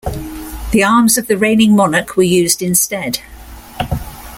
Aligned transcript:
The 0.71 0.83
arms 0.83 1.19
of 1.19 1.27
the 1.27 1.37
reigning 1.37 1.75
monarch 1.75 2.17
were 2.17 2.23
used 2.23 2.63
instead. 2.63 3.19